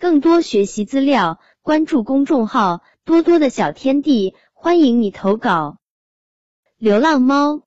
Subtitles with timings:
[0.00, 5.76] 更多学习资料，关注公众号“多多的小天地”，欢迎你投稿。
[6.78, 7.64] 流浪猫，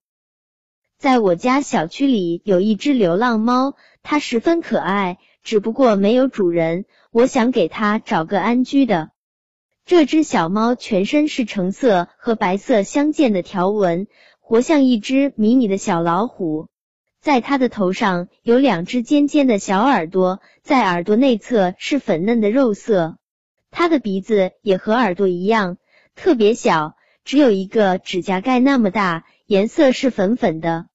[0.98, 6.86] 在我家小区里有一只流浪猫，它十分可爱，只不过没有主人。
[7.12, 9.12] 我想给它找个安居的。
[9.86, 14.08] 这只小猫全身是橙色和白色相间的条纹，
[14.40, 16.68] 活像一只迷你的小老虎。
[17.24, 23.16] 在它的头上有两只尖尖的小耳朵，在耳朵内侧是粉嫩的肉色。
[23.72, 25.78] 它的鼻子也和耳朵一样，
[26.16, 30.88] 特别小，只有一个指甲盖那么大，颜色是粉粉的。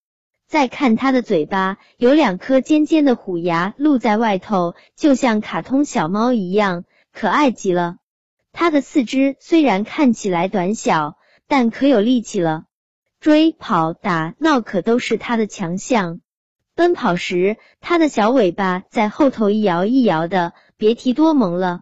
[0.47, 7.97] 再看它的嘴巴，有两颗尖尖的虎牙露在外头，就像卡通小猫一样，可爱极了。
[8.53, 11.17] 它的四肢虽然看起来短小，
[11.47, 12.65] 但可有力气了。
[13.21, 16.21] 追、跑、打、闹可都是它的强项。
[16.79, 21.81] 奔跑时，它的小尾巴在后头一摇一摇的，别提多萌了。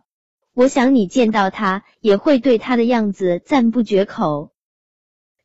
[0.54, 4.52] 我想你见到它也会对它的样子赞不绝口。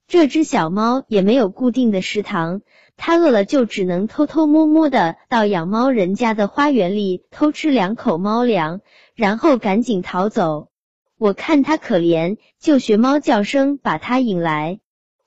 [0.08, 2.62] 这只小猫也没有固定的食堂，
[2.96, 8.80] 它饿了就只能偷偷摸摸的到养猫人家的花园里偷吃两口猫粮，
[9.16, 10.70] 然后赶紧逃走。
[11.18, 14.80] 我看它可怜，就学猫叫声把它引来。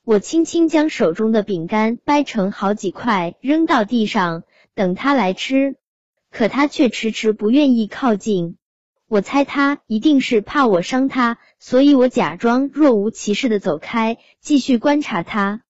[0.06, 4.42] 我轻轻将手中的饼干掰成好几块，扔到地上，
[4.74, 5.76] 等他来吃。
[6.30, 8.58] 可他却迟迟不愿意靠近。
[9.08, 15.62] 我猜他一定是怕我伤他，所以我假装若无其事的走开，继续观察他。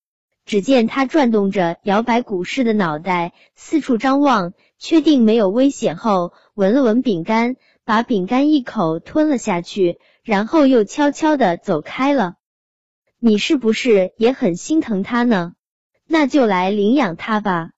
[0.45, 12.35] 只见他转动着摇摆股市的脑袋，四处张望，确定没有危险后，闻了闻饼干，把饼干一口吞了下去，然后又悄悄的走开了。
[13.27, 15.55] 你是不是也很心疼他呢？
[16.07, 17.71] 那就来领养他吧。